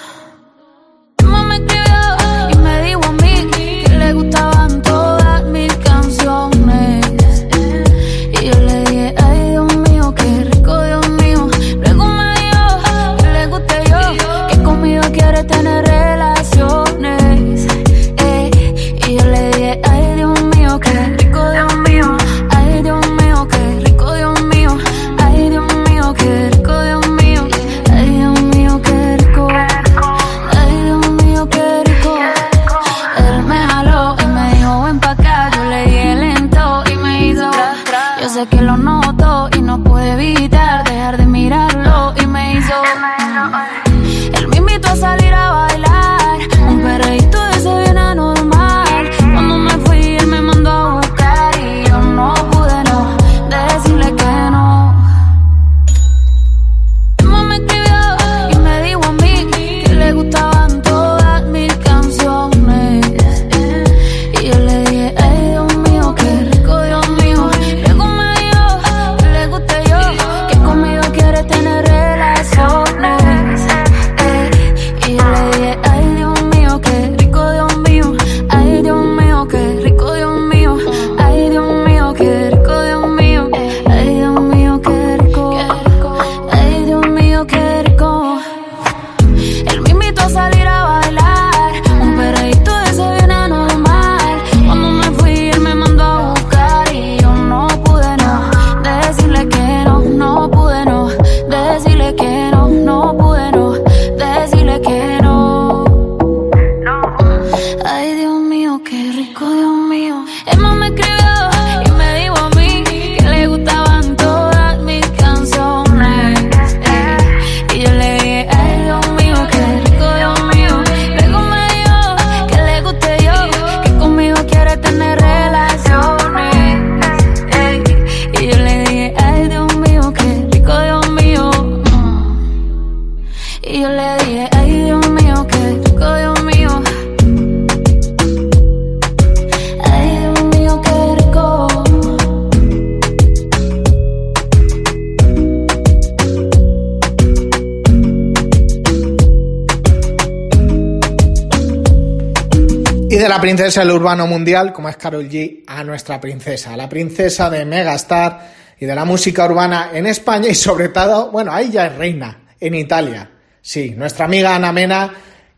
Princesa 153.42 153.82
del 153.82 153.92
urbano 153.92 154.28
mundial, 154.28 154.72
como 154.72 154.88
es 154.88 154.98
Carol 154.98 155.28
G, 155.28 155.64
a 155.68 155.84
nuestra 155.84 156.22
princesa, 156.22 156.78
la 156.78 156.88
princesa 156.88 157.50
de 157.50 157.66
Megastar 157.66 158.52
y 158.80 158.86
de 158.86 158.96
la 158.96 159.04
música 159.04 159.46
urbana 159.46 159.90
en 159.94 160.06
España 160.06 160.48
y 160.48 160.56
sobre 160.56 160.90
todo, 160.90 161.32
bueno, 161.32 161.52
ahí 161.52 161.72
ya 161.72 161.88
es 161.88 161.96
reina, 161.96 162.44
en 162.60 162.76
Italia. 162.76 163.30
Sí, 163.62 163.96
nuestra 163.98 164.26
amiga 164.26 164.56
Ana 164.56 164.72
Mena, 164.72 165.14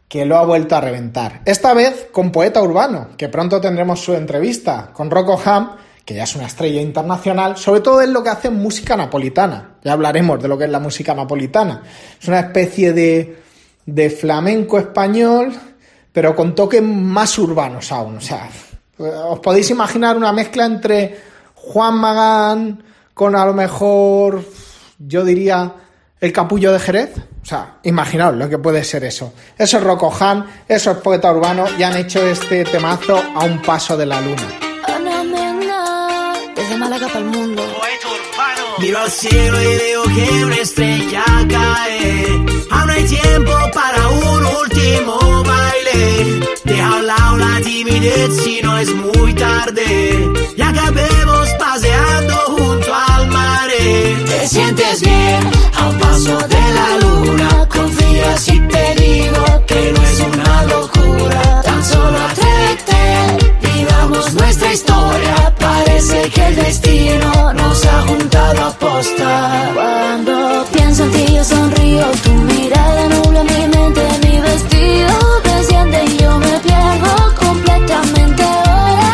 que 0.08 0.26
lo 0.26 0.38
ha 0.38 0.46
vuelto 0.46 0.76
a 0.76 0.82
reventar. 0.82 1.42
Esta 1.46 1.74
vez 1.74 2.08
con 2.12 2.32
poeta 2.32 2.62
urbano, 2.62 3.10
que 3.18 3.30
pronto 3.30 3.60
tendremos 3.60 4.00
su 4.00 4.14
entrevista 4.14 4.92
con 4.94 5.12
Rocco 5.12 5.40
Ham, 5.46 5.76
que 6.06 6.14
ya 6.14 6.24
es 6.24 6.36
una 6.36 6.48
estrella 6.48 6.82
internacional, 6.82 7.58
sobre 7.58 7.82
todo 7.82 8.02
en 8.02 8.14
lo 8.14 8.24
que 8.24 8.30
hace 8.30 8.50
música 8.50 8.96
napolitana. 8.96 9.76
Ya 9.84 9.94
hablaremos 9.94 10.42
de 10.42 10.48
lo 10.48 10.58
que 10.58 10.66
es 10.66 10.70
la 10.70 10.80
música 10.80 11.14
napolitana. 11.14 11.84
Es 12.22 12.28
una 12.28 12.40
especie 12.40 12.94
de, 12.94 13.38
de 13.86 14.10
flamenco 14.10 14.78
español 14.78 15.54
pero 16.14 16.36
con 16.36 16.56
toques 16.56 16.82
más 16.82 17.38
urbanos 17.40 17.92
aún. 17.92 18.18
O 18.18 18.22
sea, 18.22 18.50
os 18.98 19.40
podéis 19.40 19.70
imaginar 19.72 20.16
una 20.16 20.32
mezcla 20.32 20.66
entre 20.66 21.20
Juan 21.56 21.96
Magán 21.96 22.84
con 23.14 23.36
a 23.36 23.46
lo 23.46 23.54
mejor, 23.54 24.46
yo 25.00 25.26
diría, 25.26 25.74
el 26.20 26.32
capullo 26.32 26.72
de 26.72 26.80
Jerez. 26.80 27.16
O 27.42 27.46
sea, 27.46 27.80
imaginaos 27.84 28.36
lo 28.36 28.48
que 28.48 28.58
puede 28.58 28.84
ser 28.84 29.04
eso. 29.04 29.34
Eso 29.58 29.78
es 29.78 29.84
Rocco 29.84 30.14
Han, 30.18 30.46
eso 30.68 30.92
es 30.92 30.98
poeta 30.98 31.32
urbano 31.32 31.66
y 31.78 31.84
han 31.84 31.98
hecho 31.98 32.26
este 32.26 32.64
temazo 32.64 33.22
a 33.36 33.44
un 33.44 33.62
paso 33.62 33.98
de 33.98 34.06
la 34.06 34.22
luna. 34.22 34.48
Mundo. 37.22 37.63
Miro 38.80 38.98
al 38.98 39.12
cielo 39.12 39.62
y 39.62 39.78
veo 39.78 40.04
que 40.04 40.46
una 40.46 40.56
estrella 40.56 41.24
cae. 41.50 42.26
Aún 42.72 42.90
hay 42.90 43.04
tiempo 43.06 43.52
para 43.74 44.08
un 44.10 44.46
último 44.62 45.44
baile. 45.44 46.40
Deja 46.64 46.88
a 46.88 46.96
un 46.98 47.08
lado 47.08 47.38
la 47.38 47.62
timidez 47.62 48.38
si 48.44 48.62
no 48.62 48.78
es 48.78 48.90
muy 48.96 49.34
tarde. 49.34 50.32
Y 50.58 50.62
acabemos 50.62 51.50
paseando 51.60 52.36
junto 52.48 52.94
al 52.94 53.28
mar. 53.28 53.70
Te 54.26 54.48
sientes 54.48 55.02
bien 55.02 55.52
a 55.76 55.90
paso 56.00 56.38
de 56.48 56.74
la 56.74 56.98
luna. 57.00 57.70
Confía 57.70 58.38
si 58.38 58.60
te 58.60 58.96
digo 58.96 59.66
que 59.68 59.94
no 59.96 60.03
historia. 64.74 65.54
Parece 65.60 66.30
que 66.30 66.48
el 66.48 66.56
destino 66.56 67.54
nos 67.54 67.86
ha 67.86 68.02
juntado 68.08 68.66
a 68.66 68.72
posta. 68.72 69.72
Cuando 69.76 70.66
pienso 70.74 71.04
en 71.04 71.12
ti 71.12 71.26
yo 71.36 71.44
sonrío, 71.44 72.06
tu 72.24 72.32
mirada 72.32 73.08
nubla 73.10 73.44
mi 73.44 73.68
mente, 73.76 74.04
mi 74.24 74.40
vestido 74.40 75.16
desciende 75.44 76.00
y 76.06 76.18
yo 76.18 76.32
me 76.40 76.54
pierdo 76.68 77.14
completamente 77.44 78.44
ahora. 78.44 79.12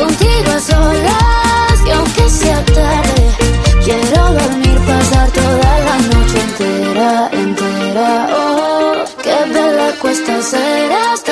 Contigo 0.00 0.50
a 0.56 0.60
solas 0.70 1.76
y 1.86 1.90
aunque 1.90 2.28
sea 2.28 2.64
tarde, 2.64 3.24
quiero 3.84 4.22
dormir, 4.40 4.78
pasar 4.90 5.28
toda 5.30 5.72
la 5.88 5.96
noche 6.12 6.38
entera, 6.48 7.30
entera. 7.32 8.28
Oh, 8.36 8.94
qué 9.22 9.38
bella 9.54 9.88
cuesta 10.00 10.42
ser 10.42 10.92
hasta 10.92 11.31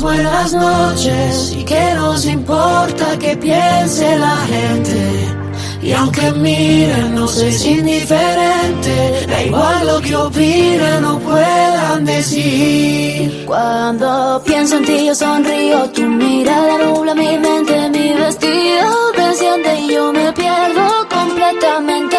buenas 0.00 0.52
noches. 0.52 1.54
Y 1.58 1.64
que 1.64 1.94
nos 1.94 2.24
importa 2.24 3.18
que 3.18 3.36
piense 3.36 4.18
la 4.18 4.36
gente. 4.46 5.42
Y 5.82 5.92
aunque 5.92 6.30
miren, 6.32 7.14
no 7.14 7.24
es 7.24 7.64
indiferente. 7.66 9.26
Da 9.26 9.42
igual 9.42 9.86
lo 9.86 10.00
que 10.00 10.14
opinen 10.14 11.04
o 11.04 11.18
puedan 11.18 12.04
decir. 12.04 13.44
Cuando 13.46 14.40
pienso 14.44 14.76
en 14.76 14.84
ti 14.84 15.06
yo 15.06 15.14
sonrío, 15.14 15.90
tu 15.90 16.02
mirada 16.02 16.78
nubla 16.78 17.14
mi 17.14 17.36
mente, 17.36 17.90
mi 17.90 18.12
vestido 18.14 19.12
desciende 19.16 19.80
y 19.80 19.94
yo 19.94 20.12
me 20.12 20.32
pierdo 20.32 21.08
completamente 21.10 22.16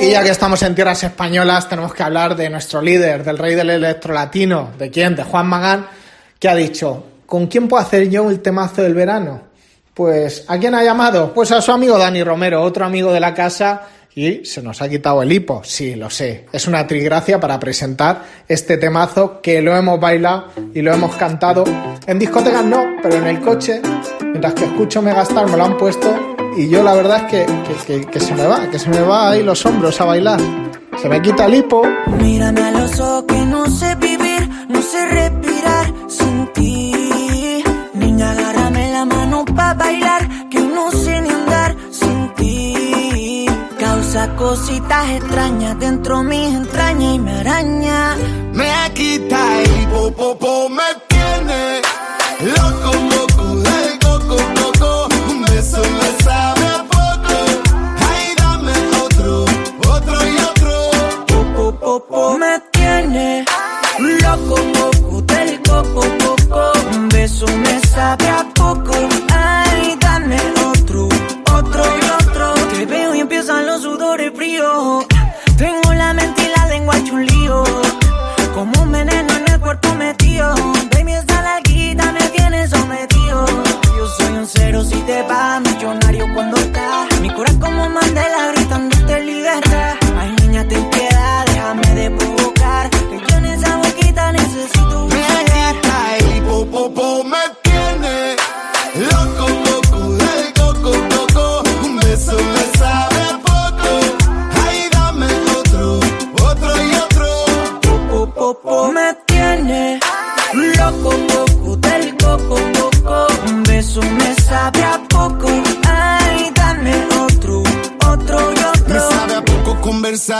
y. 0.00 0.06
Y 0.06 0.10
ya 0.10 0.22
que 0.22 0.30
estamos 0.30 0.62
en 0.62 0.74
tierras 0.74 1.04
españolas, 1.04 1.68
tenemos 1.68 1.94
que 1.94 2.02
hablar 2.02 2.34
de 2.34 2.50
nuestro 2.50 2.82
líder, 2.82 3.22
del 3.22 3.38
rey 3.38 3.54
del 3.54 3.70
electro 3.70 4.12
latino. 4.12 4.70
¿De 4.78 4.90
quién? 4.90 5.14
De 5.14 5.22
Juan 5.22 5.46
Magán, 5.46 5.86
que 6.38 6.48
ha 6.48 6.54
dicho, 6.54 7.04
¿con 7.26 7.46
quién 7.46 7.68
puedo 7.68 7.82
hacer 7.82 8.08
yo 8.10 8.28
el 8.28 8.40
temazo 8.40 8.82
del 8.82 8.94
verano? 8.94 9.42
Pues, 9.94 10.44
¿a 10.48 10.58
quién 10.58 10.74
ha 10.74 10.82
llamado? 10.82 11.32
Pues 11.32 11.52
a 11.52 11.60
su 11.60 11.70
amigo 11.70 11.98
Dani 11.98 12.24
Romero, 12.24 12.62
otro 12.62 12.84
amigo 12.84 13.12
de 13.12 13.20
la 13.20 13.34
casa, 13.34 13.82
y 14.14 14.44
se 14.44 14.62
nos 14.62 14.82
ha 14.82 14.88
quitado 14.88 15.22
el 15.22 15.32
hipo. 15.32 15.62
Sí, 15.64 15.94
lo 15.94 16.10
sé. 16.10 16.46
Es 16.52 16.66
una 16.66 16.86
trigracia 16.86 17.40
para 17.40 17.58
presentar 17.58 18.22
este 18.48 18.76
temazo 18.76 19.40
que 19.40 19.62
lo 19.62 19.76
hemos 19.76 19.98
bailado 20.00 20.48
y 20.74 20.82
lo 20.82 20.92
hemos 20.92 21.14
cantado. 21.16 21.64
En 22.06 22.18
discotecas 22.18 22.64
no, 22.64 22.82
pero 23.02 23.16
en 23.16 23.26
el 23.26 23.40
coche, 23.40 23.80
mientras 24.22 24.54
que 24.54 24.64
escucho 24.64 25.00
Megastar 25.02 25.48
me 25.50 25.56
lo 25.56 25.64
han 25.64 25.76
puesto 25.76 26.14
y 26.56 26.68
yo 26.68 26.82
la 26.82 26.92
verdad 26.94 27.26
es 27.32 27.46
que, 27.86 28.06
que- 28.10 28.20
se 28.20 28.34
me 28.34 28.46
va, 28.46 28.68
que 28.70 28.78
se 28.78 28.90
me 28.90 29.00
va 29.00 29.30
ahí 29.30 29.42
los 29.42 29.64
hombros 29.64 30.00
a 30.00 30.04
bailar. 30.04 30.40
Se 31.00 31.08
me 31.08 31.20
quita 31.22 31.46
el 31.46 31.54
hipo. 31.54 31.82
Mírame 32.20 32.60
a 32.60 32.70
los 32.72 33.24
que 33.26 33.36
no 33.46 33.66
sé 33.66 33.94
vivir, 33.96 34.48
no 34.68 34.80
sé 34.82 35.06
respirar 35.06 35.92
sin 36.08 36.46
ti. 36.52 37.64
Niña, 37.94 38.34
la 38.34 39.04
mano 39.06 39.44
pa' 39.46 39.74
bailar, 39.74 40.21
Cositas 44.30 45.10
extrañas 45.10 45.78
dentro 45.80 46.22
mis 46.22 46.54
entrañas 46.54 47.14
y 47.14 47.18
me 47.18 47.40
araña. 47.40 48.16
Me 48.52 48.72
quita 48.94 49.62
el 49.62 49.88
popopo, 49.88 50.68
me 50.68 50.82
tiene 51.08 51.82
loco, 52.40 52.92
moco, 53.10 53.56
del 53.56 53.98
coco, 53.98 54.36
coco. 54.60 55.08
Un 55.28 55.42
beso 55.42 55.82
me 55.98 56.22
sabe 56.24 56.66
a 56.66 56.84
poco. 56.84 57.34
Ay, 58.10 58.34
dame 58.36 58.72
otro, 59.04 59.44
otro 59.92 60.26
y 60.26 60.36
otro. 60.36 60.90
Po, 61.56 61.72
po, 61.72 62.06
po, 62.06 62.38
me 62.38 62.60
tiene 62.70 63.44
loco, 63.98 64.56
moco, 64.76 65.22
del 65.22 65.60
coco, 65.62 66.02
coco. 66.24 66.72
Un 66.94 67.08
beso 67.08 67.46
me 67.58 67.80
sabe 67.80 68.28
a 68.28 68.44
poco. 68.54 69.11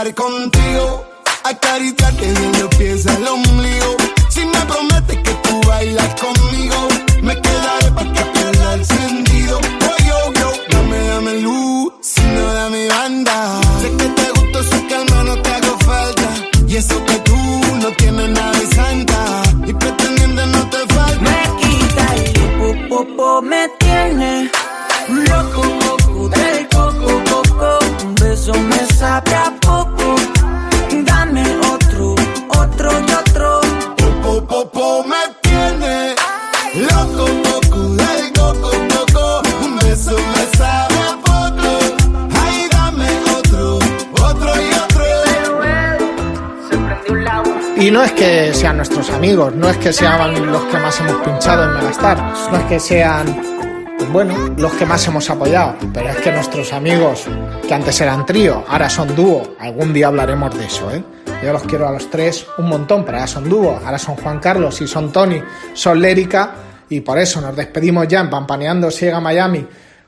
Conversar 0.03 0.13
contigo. 0.15 1.05
Acariciarte 1.45 2.33
de 2.33 2.59
los 2.59 2.75
pies 2.75 3.05
al 3.07 3.27
ombligo. 3.27 3.97
Si 4.29 4.45
me 4.45 4.59
prometes 4.65 5.17
que 5.17 5.33
tú 5.43 5.61
bailas 5.67 6.15
conmigo, 6.15 6.87
me 7.21 7.35
quedaré 7.39 7.91
pa' 7.91 8.13
que 8.13 8.23
pierda 8.33 8.73
el 8.75 8.85
sentido. 8.85 9.59
Oh, 9.59 10.03
yo, 10.07 10.33
yo, 10.39 10.51
dame, 10.71 11.07
dame 11.07 11.39
luz, 11.41 11.93
si 12.01 12.21
no 12.21 12.53
dame 12.53 12.87
banda. 12.87 13.61
Sé 13.81 13.89
que 13.97 14.07
te 14.09 14.29
gusto, 14.31 14.63
sé 14.63 14.87
que 14.87 14.95
al 14.95 15.05
menos 15.11 15.43
te 15.43 15.49
hago 15.51 15.77
falta. 15.79 16.29
Y 16.67 16.75
eso 16.77 17.05
que 17.05 17.19
tú 17.19 17.37
no 17.81 17.91
tienes 17.91 18.29
nada 18.29 18.57
de 18.59 18.67
santa. 18.67 19.43
Y 19.65 19.73
pretendiendo 19.73 20.45
no 20.47 20.69
te 20.69 20.79
falta. 20.93 21.21
Me 21.21 21.61
quita 21.61 22.15
el 22.15 22.33
po, 22.57 22.87
po, 22.89 23.15
po, 23.17 23.41
me 23.41 23.67
tiene 23.79 24.49
loco, 25.09 25.63
loco, 25.63 26.29
del 26.29 26.52
Y 47.83 47.91
no 47.91 48.01
es 48.01 48.13
que 48.13 48.53
sean 48.53 48.77
nuestros 48.77 49.09
amigos, 49.09 49.53
no 49.53 49.69
es 49.69 49.75
que 49.75 49.91
sean 49.91 50.49
los 50.49 50.63
que 50.63 50.77
más 50.77 50.97
hemos 51.01 51.15
pinchado 51.17 51.65
en 51.65 51.73
Megastar, 51.73 52.17
no 52.49 52.57
es 52.57 52.63
que 52.63 52.79
sean, 52.79 53.41
bueno, 54.09 54.55
los 54.55 54.71
que 54.75 54.85
más 54.85 55.05
hemos 55.05 55.29
apoyado, 55.29 55.75
pero 55.93 56.07
es 56.07 56.15
que 56.15 56.31
nuestros 56.31 56.71
amigos, 56.71 57.25
que 57.67 57.73
antes 57.73 57.99
eran 57.99 58.25
trío, 58.25 58.63
ahora 58.69 58.89
son 58.89 59.13
dúo, 59.13 59.57
algún 59.59 59.91
día 59.91 60.07
hablaremos 60.07 60.57
de 60.57 60.65
eso, 60.65 60.89
¿eh? 60.91 61.03
Yo 61.43 61.51
los 61.51 61.63
quiero 61.63 61.85
a 61.85 61.91
los 61.91 62.09
tres 62.09 62.47
un 62.57 62.69
montón, 62.69 63.03
pero 63.03 63.17
ahora 63.17 63.27
son 63.27 63.49
dúo, 63.49 63.77
ahora 63.83 63.99
son 63.99 64.15
Juan 64.15 64.39
Carlos 64.39 64.79
y 64.79 64.87
son 64.87 65.11
Tony, 65.11 65.43
son 65.73 66.01
Lérica, 66.01 66.51
y 66.87 67.01
por 67.01 67.17
eso 67.19 67.41
nos 67.41 67.53
despedimos 67.53 68.07
ya 68.07 68.21
en 68.21 68.29
Pampaneando 68.29 68.91
Siega 68.91 69.19
Miami 69.19 69.67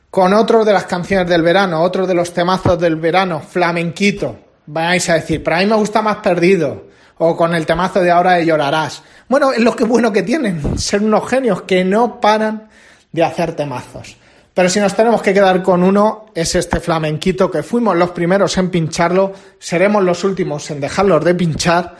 con 0.09 0.33
otro 0.33 0.63
de 0.63 0.71
las 0.71 0.85
canciones 0.85 1.27
del 1.27 1.41
verano, 1.41 1.81
otro 1.81 2.07
de 2.07 2.13
los 2.13 2.33
temazos 2.33 2.79
del 2.79 2.95
verano, 2.95 3.41
flamenquito. 3.41 4.37
Vais 4.65 5.09
a 5.09 5.15
decir, 5.15 5.43
pero 5.43 5.57
a 5.57 5.59
mí 5.59 5.65
me 5.65 5.75
gusta 5.75 6.01
más 6.01 6.15
perdido. 6.17 6.94
O 7.17 7.35
con 7.35 7.55
el 7.55 7.65
temazo 7.65 8.01
de 8.01 8.11
ahora 8.11 8.33
de 8.33 8.45
llorarás. 8.45 9.01
Bueno, 9.27 9.51
es 9.51 9.59
lo 9.59 9.75
que 9.75 9.83
bueno 9.83 10.11
que 10.11 10.23
tienen, 10.23 10.77
ser 10.77 11.01
unos 11.01 11.29
genios 11.29 11.61
que 11.63 11.83
no 11.83 12.19
paran 12.19 12.69
de 13.11 13.23
hacer 13.23 13.55
temazos. 13.55 14.17
Pero 14.53 14.69
si 14.69 14.79
nos 14.79 14.95
tenemos 14.95 15.21
que 15.21 15.33
quedar 15.33 15.61
con 15.61 15.83
uno, 15.83 16.27
es 16.33 16.55
este 16.55 16.79
flamenquito 16.79 17.51
que 17.51 17.61
fuimos 17.61 17.95
los 17.97 18.11
primeros 18.11 18.57
en 18.57 18.69
pincharlo, 18.69 19.33
seremos 19.59 20.01
los 20.01 20.23
últimos 20.23 20.71
en 20.71 20.79
dejarlos 20.79 21.23
de 21.25 21.35
pinchar. 21.35 21.95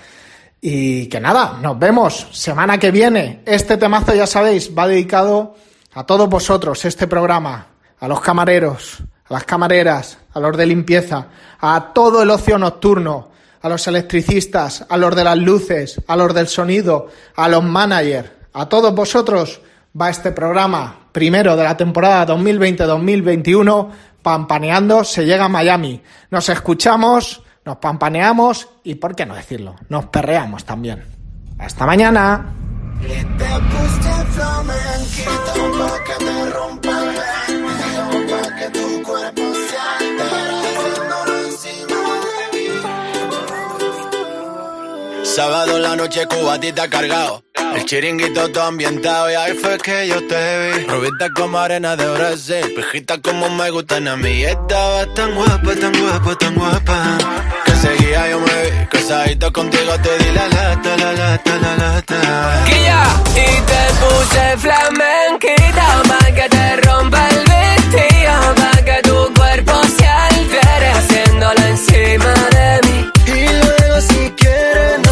Y 0.62 1.08
que 1.08 1.20
nada, 1.20 1.60
nos 1.62 1.78
vemos 1.78 2.30
semana 2.32 2.78
que 2.78 2.92
viene. 2.92 3.42
Este 3.46 3.76
temazo, 3.76 4.16
ya 4.16 4.26
sabéis, 4.26 4.72
va 4.76 4.88
dedicado 4.88 5.56
a 5.94 6.06
todos 6.06 6.30
vosotros, 6.30 6.86
este 6.86 7.08
programa, 7.08 7.68
a 8.00 8.08
los 8.08 8.22
camareros, 8.22 9.04
a 9.28 9.34
las 9.34 9.44
camareras, 9.44 10.18
a 10.34 10.40
los 10.40 10.56
de 10.56 10.66
limpieza, 10.66 11.28
a 11.60 11.92
todo 11.94 12.24
el 12.24 12.30
ocio 12.30 12.58
nocturno, 12.58 13.32
a 13.66 13.70
los 13.70 13.88
electricistas, 13.88 14.86
a 14.88 14.96
los 14.96 15.16
de 15.16 15.24
las 15.24 15.38
luces, 15.40 16.00
a 16.06 16.16
los 16.16 16.36
del 16.36 16.48
sonido, 16.48 17.10
a 17.36 17.50
los 17.50 17.64
managers, 17.64 18.30
a 18.54 18.70
todos 18.70 18.94
vosotros 18.94 19.60
va 20.00 20.12
este 20.12 20.32
programa 20.32 21.08
primero 21.12 21.56
de 21.56 21.64
la 21.64 21.76
temporada 21.76 22.28
2020-2021, 22.28 23.90
Pampaneando 24.22 25.04
se 25.04 25.26
llega 25.26 25.46
a 25.46 25.50
Miami. 25.50 26.00
Nos 26.30 26.48
escuchamos, 26.50 27.42
nos 27.66 27.78
pampaneamos 27.78 28.70
y, 28.84 28.96
¿por 28.96 29.16
qué 29.16 29.26
no 29.26 29.34
decirlo? 29.34 29.76
Nos 29.90 30.06
perreamos 30.06 30.64
también. 30.64 31.04
Hasta 31.58 31.88
mañana. 31.88 32.54
Sábado 45.36 45.76
en 45.76 45.82
la 45.82 45.98
noche 45.98 46.26
cubatita 46.28 46.88
cargado. 46.88 47.44
El 47.76 47.84
chiringuito 47.84 48.50
todo 48.52 48.64
ambientado 48.64 49.30
y 49.30 49.34
ahí 49.34 49.52
fue 49.62 49.78
que 49.80 50.08
yo 50.08 50.26
te 50.28 50.72
vi. 50.72 50.86
Rubita 50.86 51.30
como 51.36 51.60
arena 51.60 51.98
de 51.98 52.08
Brasil, 52.08 52.74
pijita 52.74 53.18
como 53.22 53.50
me 53.50 53.70
gustan 53.70 54.08
a 54.08 54.16
mí. 54.16 54.46
Estaba 54.46 55.06
tan 55.14 55.36
guapa, 55.36 55.76
tan 55.76 55.92
guapa, 56.00 56.36
tan 56.36 56.56
guapa. 56.56 57.18
Que 57.66 57.72
seguía 57.76 58.30
yo 58.30 58.40
me 58.40 58.62
vi, 58.64 58.86
casadito 58.88 59.52
contigo 59.52 59.92
te 60.02 60.18
di 60.20 60.32
la 60.32 60.48
lata, 60.48 60.98
la 60.98 61.12
lata, 61.12 61.58
la 61.58 61.76
lata. 61.76 62.66
y 62.70 63.62
te 63.70 63.84
puse 64.00 64.58
flamenquita 64.58 66.04
pa' 66.08 66.32
que 66.32 66.48
te 66.48 66.76
rompa 66.78 67.28
el 67.28 67.44
vestido, 67.44 68.56
pa' 68.56 68.82
que 68.86 69.02
tu 69.04 69.34
cuerpo 69.34 69.82
se 69.98 70.08
altere 70.08 70.90
haciéndolo 70.92 71.62
encima 71.68 72.34
de 72.56 72.80
mí. 72.88 73.12
Y 73.28 73.48
luego 73.50 74.00
si 74.00 74.32
quieres 74.38 75.05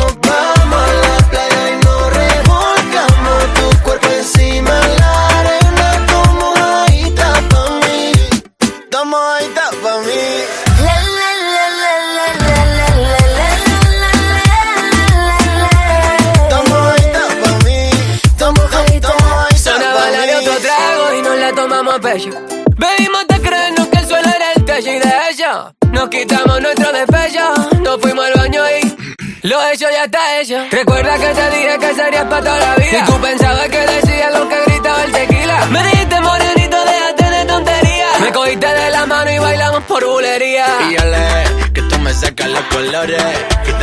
la 22.04 22.10
tomamos 22.10 22.10
a 22.10 22.13
pecho. 22.13 22.30
Bebimos 22.76 23.28
te 23.28 23.39
creernos 23.39 23.88
que 23.88 23.98
el 23.98 24.08
suelo 24.08 24.28
era 24.28 24.52
el 24.56 24.66
techo 24.66 24.89
y 24.89 25.00
de 25.00 25.13
hecho 25.30 25.74
nos 25.92 26.10
quitamos 26.10 26.62
nuestro 26.62 26.92
despecho. 26.92 27.54
Nos 27.82 28.02
fuimos 28.02 28.26
al 28.26 28.34
baño 28.34 28.63
y 28.82 29.48
lo 29.48 29.62
hecho 29.70 29.88
ya 29.92 30.06
está 30.06 30.39
hecho. 30.39 30.58
Recuerda 30.72 31.18
que 31.18 31.28
te 31.28 31.50
dije 31.58 31.78
que 31.80 31.96
serías 31.96 32.26
para 32.26 32.44
toda 32.44 32.60
la 32.60 32.76
vida. 32.76 33.00
Y 33.00 33.06
tú 33.06 33.22
pensabas 33.22 33.70
que 33.70 33.80
decía 33.80 34.30
lo 34.32 34.50
que 34.50 34.56
gritaba 34.66 35.04
el 35.04 35.12
tequila. 35.12 35.66
Me 35.68 35.84
dijiste 35.84 36.22
morenito, 36.22 36.78
déjate 36.86 37.30
de 37.30 37.46
tonterías. 37.46 38.20
Me 38.20 38.32
cogiste 38.32 38.68
de 38.68 38.89
la 38.89 39.06
mano 39.06 39.32
y 39.32 39.39
bailamos 39.39 39.84
por 39.84 40.06
bulería. 40.06 40.68
Y 40.89 40.98
ale, 40.98 41.72
que 41.74 41.82
tú 41.84 42.00
me 42.00 42.13
sacas 42.13 42.50
los 42.50 42.63
colores. 42.63 43.24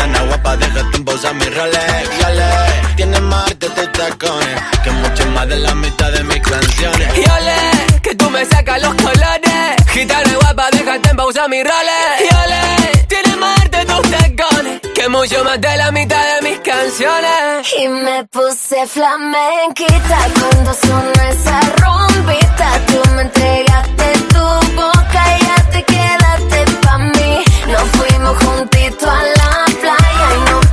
Gitana 0.00 0.22
guapa, 0.22 0.56
déjate 0.56 0.96
en 0.96 1.04
pausa 1.04 1.32
mis 1.34 1.54
roles. 1.54 2.10
Y 2.18 2.24
ale, 2.24 2.50
tienes 2.96 3.20
más 3.20 3.46
arte 3.46 3.68
tus 3.68 3.92
tacones. 3.92 4.60
Que 4.82 4.90
mucho 4.90 5.26
más 5.32 5.46
de 5.48 5.56
la 5.56 5.74
mitad 5.74 6.10
de 6.10 6.24
mis 6.24 6.40
canciones. 6.40 7.18
Y 7.18 7.20
ole, 7.20 8.00
que 8.02 8.14
tú 8.14 8.30
me 8.30 8.42
sacas 8.46 8.80
los 8.80 8.94
colores. 8.94 9.76
Gitana 9.88 10.34
guapa, 10.40 10.70
déjate 10.72 11.10
en 11.10 11.16
pausa 11.16 11.48
mis 11.48 11.64
roles. 11.64 12.06
Y 12.20 12.34
ole, 12.34 13.06
tienes 13.08 13.36
más 13.36 13.60
arte 13.60 13.84
tus 13.84 14.10
tacones. 14.10 14.80
Que 14.94 15.08
mucho 15.10 15.44
más 15.44 15.60
de 15.60 15.76
la 15.76 15.90
mitad 15.90 16.24
de 16.34 16.48
mis 16.48 16.58
canciones. 16.60 17.68
Y 17.78 17.88
me 17.88 18.24
puse 18.24 18.86
flamenquita 18.86 20.18
cuando 20.38 20.74
sonó 20.74 21.22
esa 21.30 21.60
rumbita. 21.76 22.68
Tú 22.86 23.02
me 23.16 23.22
entregaste 23.22 24.12
tu 24.32 24.44
boca 24.76 25.22
y 25.38 25.44
ya 25.44 25.70
te 25.72 25.82
quedaste 25.84 26.64
pa' 26.80 26.98
mí. 26.98 27.44
Nos 27.68 27.82
fuimos 27.90 28.44
juntitos 28.44 29.08
a 29.08 29.22
la 29.22 29.69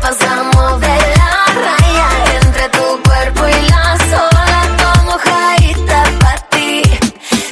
pasamos 0.07 0.79
de 0.79 0.97
la 1.19 1.33
raya. 1.65 2.07
Entre 2.41 2.69
tu 2.69 3.03
cuerpo 3.03 3.47
y 3.47 3.69
la 3.69 3.97
sola, 4.11 4.59
tomo 4.79 5.11
mojadita 5.11 6.03
pa' 6.21 6.37
ti. 6.51 6.81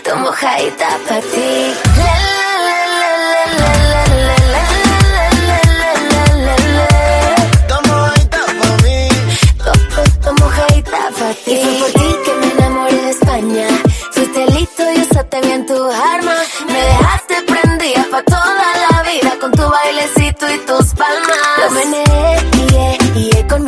Tomo 0.04 0.22
mojadita 0.26 0.90
pa' 1.08 1.22
ti. 1.32 2.45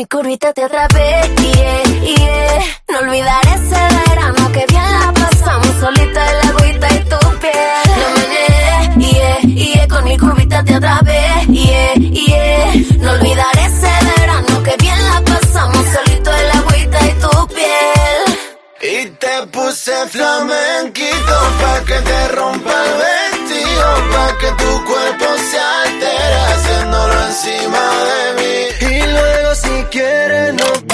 Curvita 0.07 0.53
te 0.53 0.63
atrapé, 0.63 1.21
yeah, 1.41 1.83
yeah. 2.01 2.63
No 2.89 2.99
olvidaré 2.99 3.53
ese 3.53 4.09
verano 4.09 4.51
que 4.51 4.65
bien 4.67 4.99
la 4.99 5.11
pasamos 5.11 5.73
solita 5.79 6.31
en 6.31 6.37
la 6.37 6.49
agüita 6.49 6.87
y 6.93 6.99
tu 7.11 7.39
piel. 7.39 7.87
No 8.95 9.01
yeah, 9.01 9.41
yeah. 9.41 9.87
Con 9.87 10.03
mi 10.05 10.17
curvita 10.17 10.63
te 10.63 10.75
atrapé, 10.75 11.45
yeah, 11.49 11.93
yeah. 11.95 12.73
No 12.99 13.11
olvidaré 13.11 13.65
ese 13.65 13.91
verano 14.17 14.63
que 14.63 14.75
bien 14.79 15.03
la 15.09 15.21
pasamos 15.21 15.85
solito 15.93 16.31
en 16.31 16.47
la 16.47 16.53
agüita 16.53 17.05
y 17.05 17.13
tu 17.13 17.47
piel. 17.47 18.39
Y 18.81 19.09
te 19.11 19.47
puse 19.47 20.07
flamenquito 20.07 21.35
pa' 21.59 21.83
que 21.85 21.99
te 22.01 22.27
rompa 22.29 22.71
el 22.71 23.26
conmigo 23.77 24.37
que 24.39 24.51
tu 24.63 24.85
cuerpo 24.85 25.25
se 25.49 25.59
altere 25.59 26.35
haciéndolo 26.51 27.13
encima 27.27 27.83
de 28.09 28.23
mí. 28.37 28.95
Y 28.95 29.11
luego 29.11 29.55
si 29.55 29.83
quieres 29.91 30.53
no 30.53 30.86